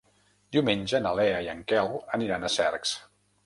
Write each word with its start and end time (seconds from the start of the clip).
Diumenge 0.57 1.01
na 1.03 1.11
Lea 1.21 1.37
i 1.49 1.51
en 1.55 1.63
Quel 1.73 1.95
aniran 2.21 2.51
a 2.51 2.55
Cercs. 2.59 2.99